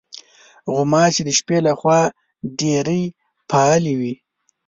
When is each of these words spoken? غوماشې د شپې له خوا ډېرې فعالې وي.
غوماشې 0.73 1.21
د 1.25 1.29
شپې 1.39 1.57
له 1.65 1.71
خوا 1.79 1.99
ډېرې 2.59 3.01
فعالې 3.49 3.93
وي. 3.99 4.13